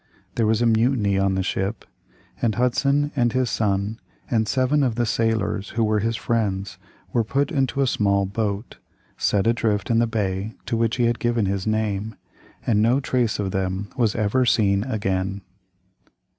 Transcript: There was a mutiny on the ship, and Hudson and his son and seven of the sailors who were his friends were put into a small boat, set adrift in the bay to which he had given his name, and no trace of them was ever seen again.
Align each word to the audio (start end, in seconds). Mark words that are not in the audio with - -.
There 0.33 0.47
was 0.47 0.63
a 0.63 0.65
mutiny 0.65 1.19
on 1.19 1.35
the 1.35 1.43
ship, 1.43 1.85
and 2.41 2.55
Hudson 2.55 3.11
and 3.15 3.33
his 3.33 3.51
son 3.51 3.99
and 4.31 4.47
seven 4.47 4.81
of 4.81 4.95
the 4.95 5.05
sailors 5.05 5.69
who 5.77 5.83
were 5.83 5.99
his 5.99 6.15
friends 6.15 6.79
were 7.13 7.23
put 7.23 7.51
into 7.51 7.81
a 7.81 7.85
small 7.85 8.25
boat, 8.25 8.79
set 9.15 9.45
adrift 9.45 9.91
in 9.91 9.99
the 9.99 10.07
bay 10.07 10.55
to 10.65 10.75
which 10.75 10.95
he 10.95 11.03
had 11.03 11.19
given 11.19 11.45
his 11.45 11.67
name, 11.67 12.15
and 12.65 12.81
no 12.81 12.99
trace 12.99 13.37
of 13.37 13.51
them 13.51 13.89
was 13.95 14.15
ever 14.15 14.43
seen 14.43 14.83
again. 14.85 15.43